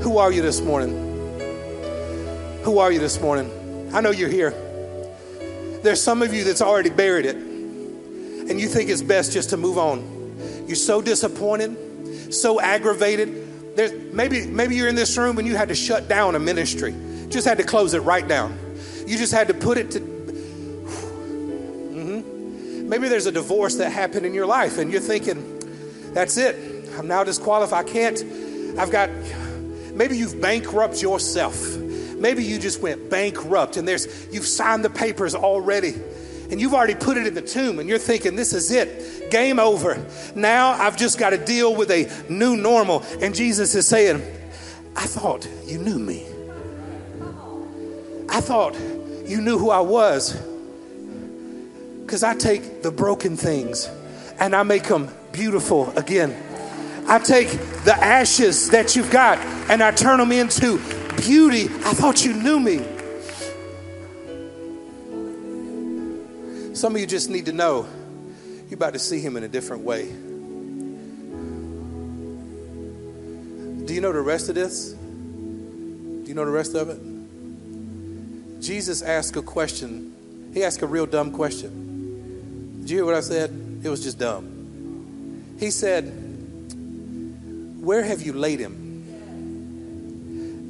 [0.00, 0.92] Who are you this morning?
[2.62, 3.90] Who are you this morning?
[3.92, 4.54] I know you're here.
[5.82, 9.58] There's some of you that's already buried it, and you think it's best just to
[9.58, 10.02] move on.
[10.66, 13.48] You're so disappointed, so aggravated.
[13.80, 16.94] There's, maybe, maybe you're in this room and you had to shut down a ministry,
[17.30, 18.58] just had to close it right down.
[19.06, 20.00] You just had to put it to.
[21.90, 22.90] Mm-hmm.
[22.90, 25.62] Maybe there's a divorce that happened in your life, and you're thinking,
[26.12, 26.90] that's it.
[26.98, 27.86] I'm now disqualified.
[27.86, 28.22] I can't.
[28.78, 29.08] I've got
[29.94, 31.76] Maybe you've bankrupt yourself.
[31.76, 35.94] Maybe you just went bankrupt and there's you've signed the papers already
[36.50, 39.30] and you've already put it in the tomb and you're thinking this is it.
[39.30, 40.04] Game over.
[40.34, 44.22] Now I've just got to deal with a new normal and Jesus is saying,
[44.96, 46.26] "I thought you knew me.
[48.28, 48.74] I thought
[49.26, 50.36] you knew who I was."
[52.06, 53.88] Cuz I take the broken things
[54.40, 56.34] and I make them beautiful again.
[57.06, 57.50] I take
[57.84, 60.78] the ashes that you've got and I turn them into
[61.16, 61.64] beauty.
[61.84, 62.80] I thought you knew me.
[66.72, 67.86] Some of you just need to know
[68.68, 70.06] you're about to see him in a different way.
[73.84, 74.92] Do you know the rest of this?
[74.92, 77.00] Do you know the rest of it?
[78.62, 80.50] Jesus asked a question.
[80.54, 82.78] He asked a real dumb question.
[82.80, 83.50] Did you hear what I said?
[83.82, 85.56] It was just dumb.
[85.58, 86.04] He said,
[87.80, 88.86] where have you laid him?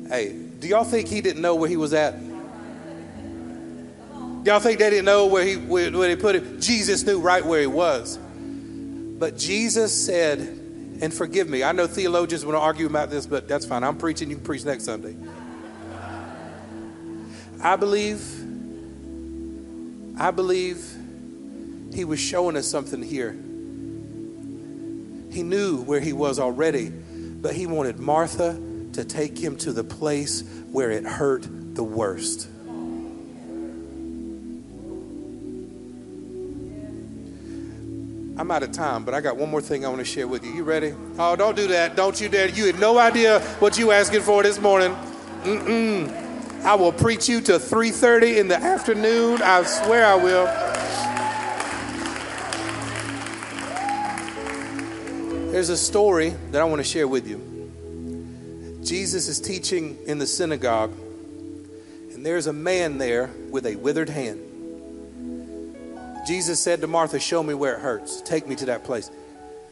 [0.09, 2.15] Hey, do y'all think he didn't know where he was at?
[4.45, 6.61] Y'all think they didn't know where he where, where put him?
[6.61, 8.19] Jesus knew right where he was.
[8.19, 13.47] But Jesus said, and forgive me, I know theologians want to argue about this, but
[13.49, 13.85] that's fine.
[13.85, 15.15] I'm preaching, you can preach next Sunday.
[17.63, 18.23] I believe,
[20.19, 20.83] I believe
[21.93, 23.33] he was showing us something here.
[25.33, 28.59] He knew where he was already, but he wanted Martha
[28.95, 32.49] to take him to the place where it hurt the worst.
[38.41, 40.43] I'm out of time, but I got one more thing I want to share with
[40.43, 40.51] you.
[40.55, 40.95] You ready?
[41.19, 41.95] Oh, don't do that.
[41.95, 42.49] Don't you dare.
[42.49, 44.97] You had no idea what you asking for this morning.
[45.43, 46.65] Mm-mm.
[46.65, 49.43] I will preach you to 3:30 in the afternoon.
[49.43, 50.47] I swear I will.
[55.53, 57.43] There's a story that I want to share with you.
[58.83, 60.93] Jesus is teaching in the synagogue,
[62.15, 64.41] and there's a man there with a withered hand.
[66.31, 68.21] Jesus said to Martha, Show me where it hurts.
[68.21, 69.11] Take me to that place.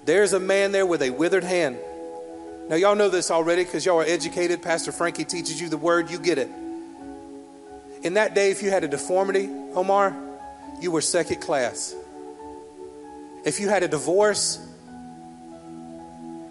[0.04, 1.78] There's a man there with a withered hand.
[2.68, 4.60] Now, y'all know this already because y'all are educated.
[4.60, 6.48] Pastor Frankie teaches you the word, you get it.
[8.02, 10.16] In that day, if you had a deformity, Omar,
[10.80, 11.94] you were second class.
[13.44, 14.58] If you had a divorce,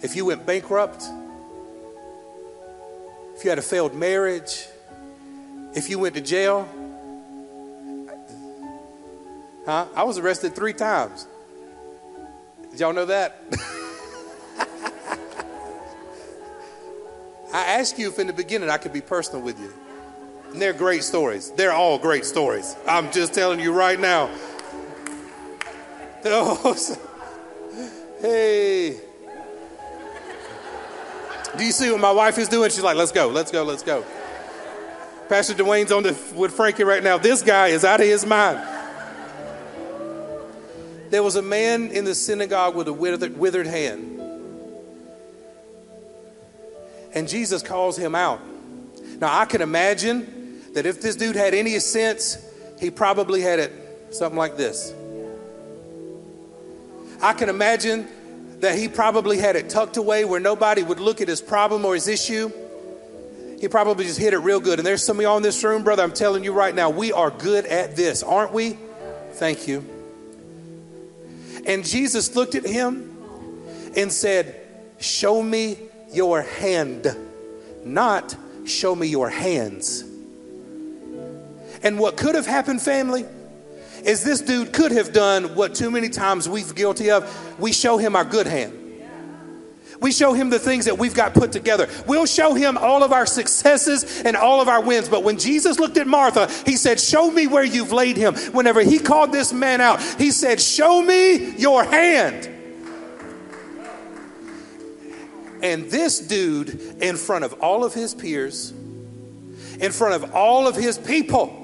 [0.01, 1.03] if you went bankrupt,
[3.35, 4.69] if you had a failed marriage,
[5.75, 6.65] if you went to jail,
[9.67, 9.85] huh?
[9.93, 11.27] I was arrested three times.
[12.71, 13.43] Did y'all know that?
[17.53, 19.73] I asked you if in the beginning I could be personal with you.
[20.51, 21.51] And they're great stories.
[21.51, 22.75] They're all great stories.
[22.87, 24.29] I'm just telling you right now.
[28.21, 28.97] hey.
[31.57, 32.69] Do you see what my wife is doing?
[32.69, 34.05] She's like, let's go, let's go, let's go.
[35.29, 37.17] Pastor Dwayne's on the, with Frankie right now.
[37.17, 38.76] This guy is out of his mind.
[41.09, 44.21] There was a man in the synagogue with a withered, withered hand.
[47.13, 48.41] And Jesus calls him out.
[49.19, 52.37] Now, I can imagine that if this dude had any sense,
[52.79, 53.71] he probably had it
[54.11, 54.93] something like this.
[57.21, 58.07] I can imagine
[58.59, 61.95] that he probably had it tucked away where nobody would look at his problem or
[61.95, 62.51] his issue.
[63.59, 64.77] He probably just hit it real good.
[64.79, 67.11] And there's some of y'all in this room, brother, I'm telling you right now, we
[67.11, 68.77] are good at this, aren't we?
[69.33, 69.96] Thank you.
[71.67, 73.15] And Jesus looked at him
[73.95, 74.55] and said,
[74.99, 75.77] Show me
[76.11, 77.15] your hand,
[77.83, 80.03] not show me your hands.
[81.83, 83.25] And what could have happened, family,
[84.03, 87.59] is this dude could have done what too many times we've guilty of.
[87.59, 88.86] We show him our good hand.
[89.99, 91.87] We show him the things that we've got put together.
[92.05, 95.09] We'll show him all of our successes and all of our wins.
[95.09, 98.35] But when Jesus looked at Martha, he said, Show me where you've laid him.
[98.53, 102.49] Whenever he called this man out, he said, Show me your hand.
[105.63, 108.71] And this dude, in front of all of his peers,
[109.79, 111.63] in front of all of his people,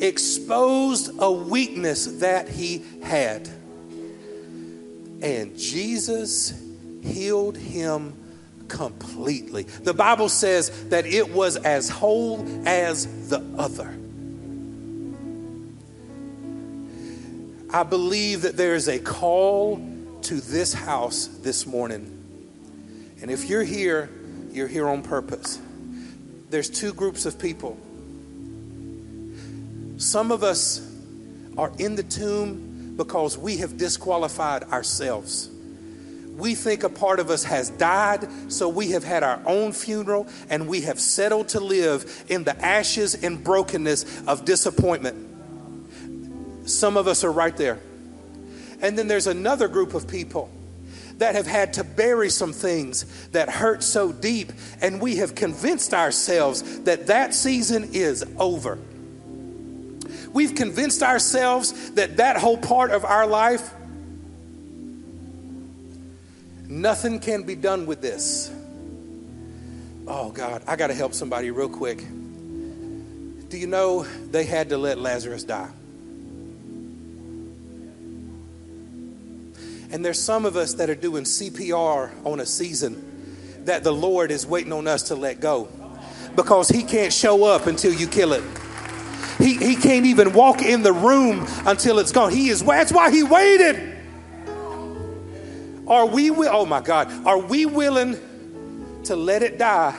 [0.00, 3.48] exposed a weakness that he had.
[5.22, 6.54] And Jesus
[7.02, 8.14] healed him
[8.68, 9.64] completely.
[9.64, 13.96] The Bible says that it was as whole as the other.
[17.72, 19.80] I believe that there is a call
[20.22, 22.16] to this house this morning.
[23.22, 24.10] And if you're here,
[24.50, 25.60] you're here on purpose.
[26.50, 27.78] There's two groups of people.
[29.98, 30.86] Some of us
[31.56, 35.48] are in the tomb because we have disqualified ourselves.
[36.40, 40.26] We think a part of us has died, so we have had our own funeral
[40.48, 45.28] and we have settled to live in the ashes and brokenness of disappointment.
[46.68, 47.78] Some of us are right there.
[48.80, 50.50] And then there's another group of people
[51.18, 55.92] that have had to bury some things that hurt so deep, and we have convinced
[55.92, 58.78] ourselves that that season is over.
[60.32, 63.74] We've convinced ourselves that that whole part of our life,
[66.70, 68.50] nothing can be done with this.
[70.06, 71.98] Oh, God, I got to help somebody real quick.
[73.48, 75.68] Do you know they had to let Lazarus die?
[79.92, 84.30] And there's some of us that are doing CPR on a season that the Lord
[84.30, 85.68] is waiting on us to let go
[86.36, 88.44] because He can't show up until you kill it.
[89.38, 92.30] He, he can't even walk in the room until it's gone.
[92.30, 93.89] He is that's why he waited.
[95.90, 98.16] Are we oh my God, are we willing
[99.04, 99.98] to let it die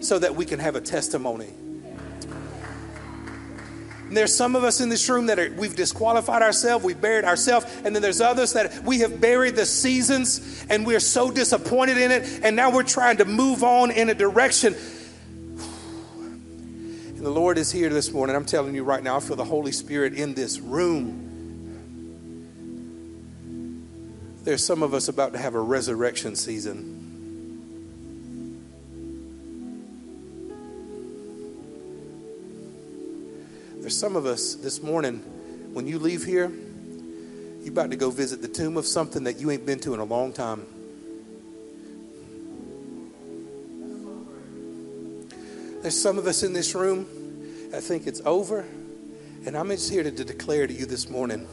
[0.00, 1.48] so that we can have a testimony?
[4.06, 7.26] And there's some of us in this room that are, we've disqualified ourselves, we've buried
[7.26, 11.98] ourselves, and then there's others that we have buried the seasons and we're so disappointed
[11.98, 14.74] in it, and now we're trying to move on in a direction
[17.18, 18.36] and the Lord is here this morning.
[18.36, 21.27] I'm telling you right now, I feel the Holy Spirit in this room.
[24.48, 27.04] There's some of us about to have a resurrection season.
[33.82, 35.18] There's some of us this morning,
[35.74, 36.50] when you leave here,
[37.60, 40.00] you're about to go visit the tomb of something that you ain't been to in
[40.00, 40.64] a long time.
[45.82, 47.06] There's some of us in this room
[47.70, 48.64] that think it's over.
[49.44, 51.46] And I'm just here to, to declare to you this morning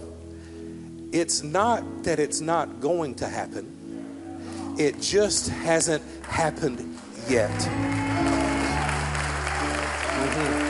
[1.12, 7.50] it's not that it's not going to happen, it just hasn't happened yet.
[10.18, 10.65] Mm-hmm.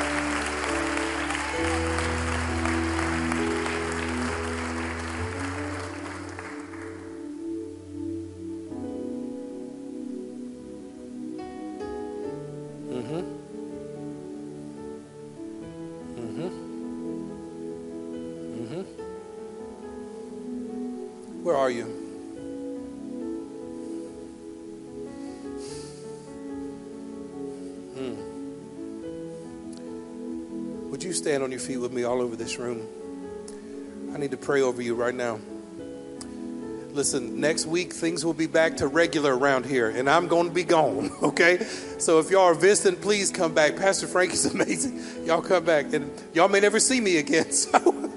[31.06, 32.86] You stand on your feet with me all over this room?
[34.14, 35.40] I need to pray over you right now.
[36.94, 40.54] Listen, next week things will be back to regular around here, and I'm going to
[40.54, 41.64] be gone, okay?
[42.00, 43.76] So if y'all are visiting, please come back.
[43.76, 45.26] Pastor Frank is amazing.
[45.26, 48.12] Y'all come back, and y'all may never see me again, so.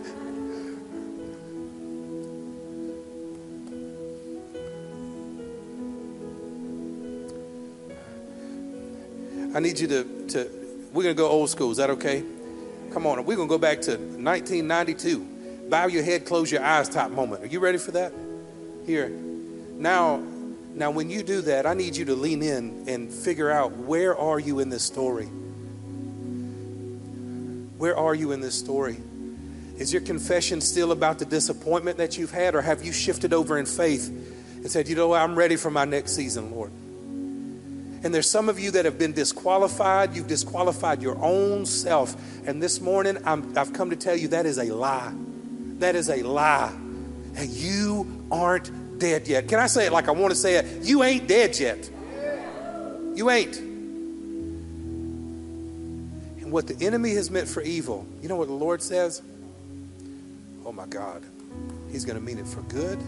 [9.54, 10.50] I need you to, to
[10.92, 11.70] we're going to go old school.
[11.70, 12.22] Is that okay?
[12.92, 13.24] Come on.
[13.24, 15.68] We're going to go back to 1992.
[15.68, 17.42] Bow your head, close your eyes type moment.
[17.44, 18.12] Are you ready for that?
[18.86, 19.08] Here.
[19.08, 20.22] Now,
[20.74, 24.16] now when you do that, I need you to lean in and figure out where
[24.16, 25.26] are you in this story?
[27.76, 28.96] Where are you in this story?
[29.76, 33.58] Is your confession still about the disappointment that you've had, or have you shifted over
[33.58, 36.72] in faith and said, you know what, I'm ready for my next season, Lord?
[38.02, 40.14] And there's some of you that have been disqualified.
[40.14, 42.16] You've disqualified your own self.
[42.46, 45.12] And this morning, i have come to tell you that is a lie.
[45.78, 46.72] That is a lie.
[47.36, 49.48] And you aren't dead yet.
[49.48, 50.82] Can I say it like I want to say it?
[50.82, 51.90] You ain't dead yet.
[53.14, 53.56] You ain't.
[56.40, 59.22] And what the enemy has meant for evil, you know what the Lord says?
[60.64, 61.24] Oh my God.
[61.90, 62.98] He's going to mean it for good,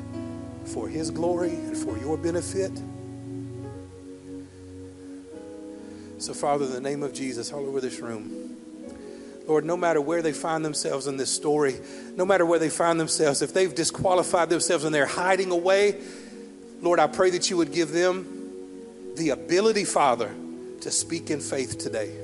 [0.65, 2.73] for His glory, and for your benefit.
[6.21, 8.55] So, Father, in the name of Jesus, all over this room,
[9.49, 11.77] Lord, no matter where they find themselves in this story,
[12.15, 15.99] no matter where they find themselves, if they've disqualified themselves and they're hiding away,
[16.83, 20.31] Lord, I pray that you would give them the ability, Father,
[20.83, 22.15] to speak in faith today.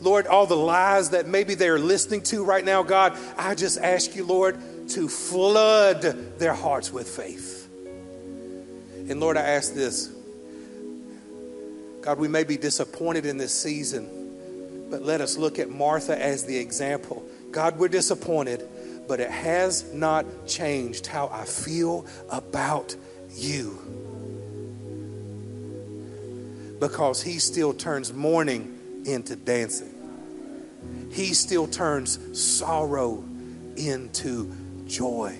[0.00, 4.16] Lord, all the lies that maybe they're listening to right now, God, I just ask
[4.16, 4.58] you, Lord,
[4.88, 6.02] to flood
[6.40, 7.68] their hearts with faith.
[9.08, 10.15] And Lord, I ask this
[12.06, 16.44] God, we may be disappointed in this season, but let us look at Martha as
[16.44, 17.26] the example.
[17.50, 18.64] God, we're disappointed,
[19.08, 22.94] but it has not changed how I feel about
[23.34, 23.76] you.
[26.78, 29.92] Because he still turns mourning into dancing.
[31.10, 33.24] He still turns sorrow
[33.76, 34.54] into
[34.86, 35.36] joy.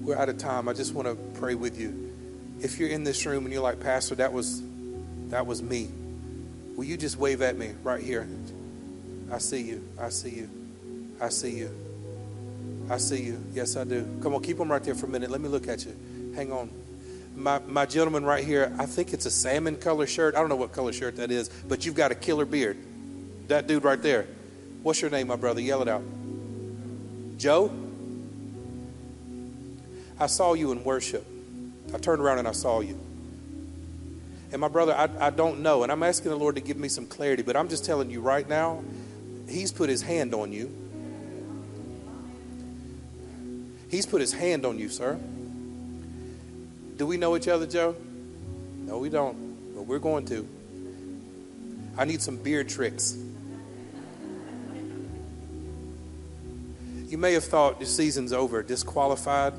[0.00, 0.70] We're out of time.
[0.70, 2.03] I just want to pray with you.
[2.64, 4.62] If you're in this room and you're like, Pastor, that was
[5.28, 5.90] that was me.
[6.76, 8.26] Will you just wave at me right here?
[9.30, 9.86] I see you.
[10.00, 10.50] I see you.
[11.20, 11.70] I see you.
[12.88, 13.44] I see you.
[13.52, 14.06] Yes, I do.
[14.22, 15.30] Come on, keep them right there for a minute.
[15.30, 15.94] Let me look at you.
[16.34, 16.70] Hang on.
[17.36, 20.34] My, my gentleman right here, I think it's a salmon color shirt.
[20.34, 22.78] I don't know what color shirt that is, but you've got a killer beard.
[23.48, 24.26] That dude right there.
[24.82, 25.60] What's your name, my brother?
[25.60, 26.02] Yell it out.
[27.36, 27.70] Joe?
[30.18, 31.26] I saw you in worship.
[31.94, 32.98] I turned around and I saw you.
[34.50, 35.84] And my brother, I, I don't know.
[35.84, 38.20] And I'm asking the Lord to give me some clarity, but I'm just telling you
[38.20, 38.82] right now,
[39.48, 40.74] He's put His hand on you.
[43.88, 45.18] He's put His hand on you, sir.
[46.96, 47.94] Do we know each other, Joe?
[48.78, 49.74] No, we don't.
[49.74, 50.48] But we're going to.
[51.96, 53.16] I need some beard tricks.
[57.06, 59.52] You may have thought the season's over, disqualified.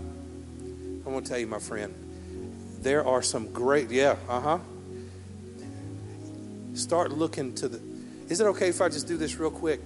[1.06, 1.94] I want to tell you, my friend,
[2.86, 4.60] there are some great, yeah, uh huh.
[6.76, 7.82] Start looking to the.
[8.30, 9.82] Is it okay if I just do this real quick?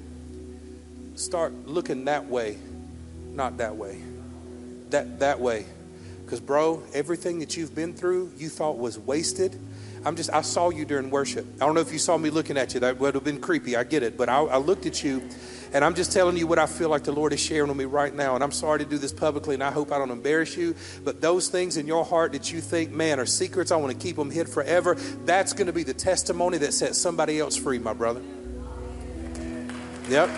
[1.16, 2.58] Start looking that way,
[3.32, 4.02] not that way.
[4.90, 5.66] That that way.
[6.26, 9.58] Because, bro, everything that you've been through, you thought was wasted.
[10.06, 11.46] I'm just, I saw you during worship.
[11.62, 12.82] I don't know if you saw me looking at you.
[12.82, 13.78] That would have been creepy.
[13.78, 14.18] I get it.
[14.18, 15.28] But I, I looked at you
[15.74, 17.86] and I'm just telling you what I feel like the Lord is sharing with me
[17.86, 18.36] right now.
[18.36, 20.76] And I'm sorry to do this publicly, and I hope I don't embarrass you.
[21.04, 24.00] But those things in your heart that you think, man, are secrets, I want to
[24.00, 24.96] keep them hid forever,
[25.26, 28.22] that's going to be the testimony that sets somebody else free, my brother.
[30.10, 30.30] Yep.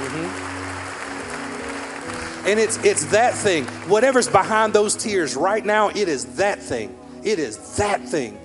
[0.00, 0.50] Mm-hmm.
[2.46, 3.64] And it's it's that thing.
[3.86, 6.96] Whatever's behind those tears right now, it is that thing.
[7.22, 8.38] It is that thing.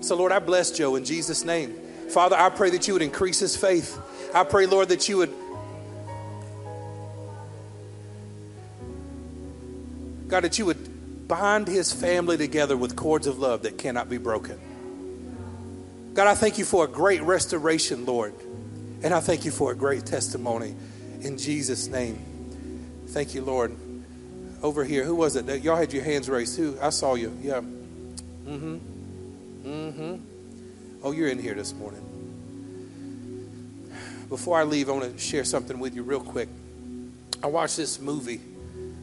[0.00, 1.74] So Lord, I bless Joe in Jesus' name.
[2.10, 3.98] Father, I pray that you would increase his faith.
[4.34, 5.34] I pray, Lord, that you would.
[10.28, 14.18] God, that you would bind his family together with cords of love that cannot be
[14.18, 14.58] broken.
[16.14, 18.34] God, I thank you for a great restoration, Lord.
[19.02, 20.74] And I thank you for a great testimony
[21.20, 22.18] in Jesus' name.
[23.08, 23.76] Thank you, Lord.
[24.62, 25.62] Over here, who was it?
[25.62, 26.56] Y'all had your hands raised.
[26.58, 26.76] Who?
[26.80, 27.36] I saw you.
[27.40, 27.60] Yeah.
[27.60, 28.78] Mm hmm.
[29.64, 30.37] Mm hmm.
[31.00, 32.04] Oh, you're in here this morning.
[34.28, 36.48] Before I leave, I want to share something with you real quick.
[37.40, 38.40] I watched this movie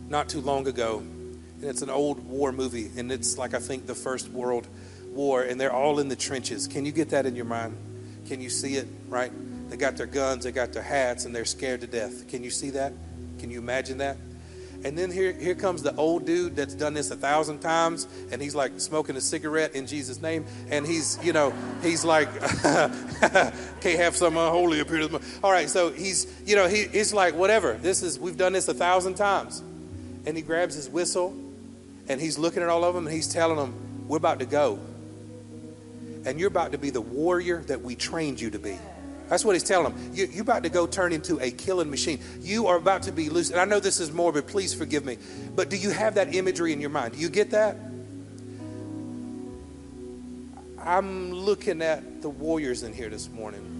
[0.10, 3.88] not too long ago, and it's an old war movie, and it's like I think
[3.88, 4.68] the First World
[5.14, 6.68] War, and they're all in the trenches.
[6.68, 7.78] Can you get that in your mind?
[8.28, 9.32] Can you see it, right?
[9.70, 12.28] They got their guns, they got their hats, and they're scared to death.
[12.28, 12.92] Can you see that?
[13.40, 14.18] Can you imagine that?
[14.86, 18.40] And then here, here comes the old dude that's done this a thousand times, and
[18.40, 22.30] he's like smoking a cigarette in Jesus' name, and he's, you know, he's like,
[23.82, 25.10] can't have some unholy appear.
[25.44, 27.74] All right, so he's, you know, he, he's like, whatever.
[27.74, 29.64] This is, we've done this a thousand times,
[30.28, 31.36] and he grabs his whistle,
[32.08, 33.74] and he's looking at all of them, and he's telling them,
[34.08, 34.78] we're about to go,
[36.26, 38.78] and you're about to be the warrior that we trained you to be.
[39.28, 40.12] That's what he's telling them.
[40.14, 42.20] You, you're about to go turn into a killing machine.
[42.42, 43.50] You are about to be loose.
[43.50, 44.48] And I know this is morbid.
[44.48, 45.18] Please forgive me.
[45.56, 47.14] But do you have that imagery in your mind?
[47.14, 47.78] Do you get that?
[50.80, 53.72] I'm looking at the warriors in here this morning.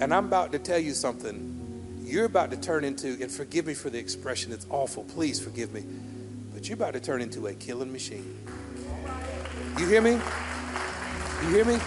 [0.00, 2.00] And I'm about to tell you something.
[2.02, 5.04] You're about to turn into, and forgive me for the expression, it's awful.
[5.04, 5.84] Please forgive me.
[6.52, 8.36] But you're about to turn into a killing machine.
[9.78, 10.18] You hear me?
[11.42, 11.78] You hear me?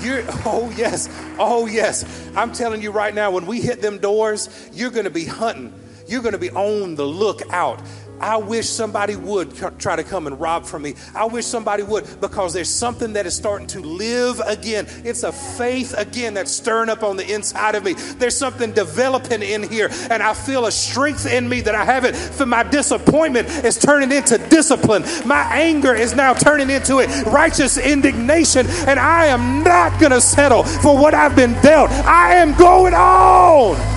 [0.00, 1.08] You're, oh, yes.
[1.38, 2.04] Oh, yes.
[2.36, 5.72] I'm telling you right now, when we hit them doors, you're going to be hunting.
[6.06, 7.80] You're going to be on the lookout.
[8.24, 10.94] I wish somebody would try to come and rob from me.
[11.14, 14.86] I wish somebody would because there's something that is starting to live again.
[15.04, 17.92] It's a faith again that's stirring up on the inside of me.
[17.92, 22.16] There's something developing in here, and I feel a strength in me that I haven't.
[22.16, 25.04] For my disappointment is turning into discipline.
[25.26, 30.22] My anger is now turning into it righteous indignation, and I am not going to
[30.22, 31.90] settle for what I've been dealt.
[31.90, 33.93] I am going on.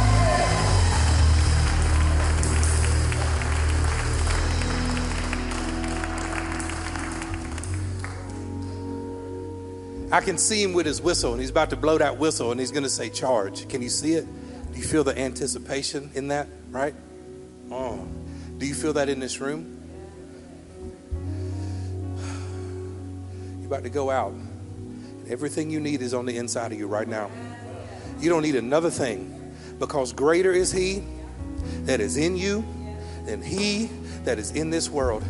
[10.18, 12.60] I can see him with his whistle, and he's about to blow that whistle, and
[12.60, 13.70] he's going to say, Charge.
[13.70, 14.26] Can you see it?
[14.74, 16.96] Do you feel the anticipation in that, right?
[17.70, 18.04] Oh.
[18.58, 19.80] Do you feel that in this room?
[23.60, 24.34] You're about to go out.
[25.30, 27.30] Everything you need is on the inside of you right now.
[28.20, 31.04] You don't need another thing because greater is He
[31.82, 32.66] that is in you
[33.26, 33.86] than He
[34.24, 35.24] that is in this world.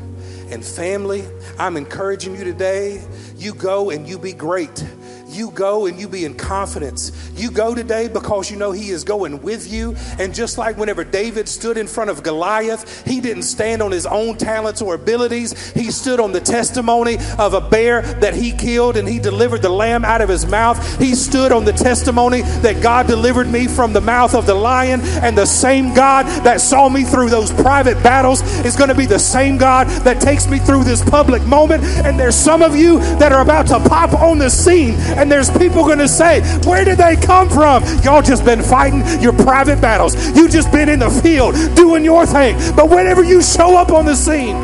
[0.50, 1.24] And family,
[1.60, 3.04] I'm encouraging you today.
[3.36, 4.84] You go and you be great.
[5.30, 7.12] You go and you be in confidence.
[7.36, 9.96] You go today because you know He is going with you.
[10.20, 14.06] And just like whenever David stood in front of Goliath, he didn't stand on his
[14.06, 15.72] own talents or abilities.
[15.72, 19.70] He stood on the testimony of a bear that he killed and he delivered the
[19.70, 21.00] lamb out of his mouth.
[21.00, 25.02] He stood on the testimony that God delivered me from the mouth of the lion.
[25.02, 29.06] And the same God that saw me through those private battles is going to be
[29.06, 31.84] the same God that takes me through this public moment.
[31.84, 35.50] And there's some of you that are about to pop on the scene and there's
[35.50, 37.84] people going to say, Where did they come from?
[38.04, 40.16] Y'all just been fighting your private battles.
[40.36, 42.56] You just been in the field doing your thing.
[42.76, 44.56] But whenever you show up on the scene,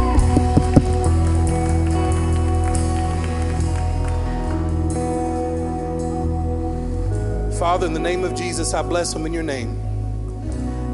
[7.57, 9.79] Father, in the name of Jesus, I bless them in your name.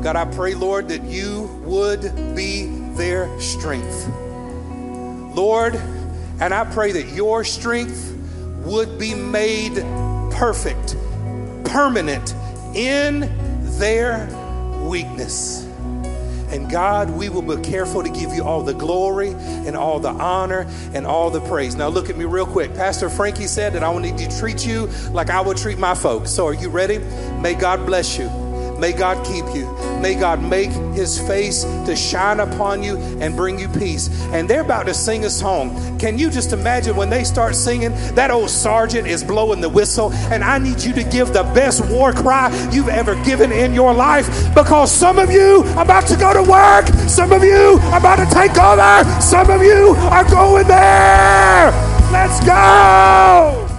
[0.01, 2.01] God, I pray, Lord, that you would
[2.35, 4.07] be their strength.
[5.35, 5.75] Lord,
[6.39, 8.15] and I pray that your strength
[8.63, 9.75] would be made
[10.31, 10.95] perfect,
[11.65, 12.33] permanent
[12.75, 13.29] in
[13.79, 14.27] their
[14.83, 15.65] weakness.
[16.51, 20.09] And God, we will be careful to give you all the glory and all the
[20.09, 21.75] honor and all the praise.
[21.75, 22.73] Now, look at me real quick.
[22.73, 25.93] Pastor Frankie said that I will need to treat you like I would treat my
[25.93, 26.31] folks.
[26.31, 26.97] So, are you ready?
[27.39, 28.48] May God bless you.
[28.79, 29.69] May God keep you.
[29.99, 34.09] May God make his face to shine upon you and bring you peace.
[34.31, 35.99] And they're about to sing a song.
[35.99, 37.91] Can you just imagine when they start singing?
[38.15, 41.85] That old sergeant is blowing the whistle, and I need you to give the best
[41.89, 46.15] war cry you've ever given in your life because some of you are about to
[46.15, 50.23] go to work, some of you are about to take over, some of you are
[50.29, 51.71] going there.
[52.11, 53.78] Let's go.